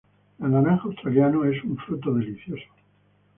[0.39, 2.63] La naranja australiana es un fruto delicioso.